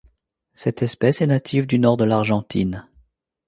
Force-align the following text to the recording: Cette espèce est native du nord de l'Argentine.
Cette 0.55 0.81
espèce 0.81 1.21
est 1.21 1.27
native 1.27 1.67
du 1.67 1.77
nord 1.77 1.95
de 1.95 2.05
l'Argentine. 2.05 2.87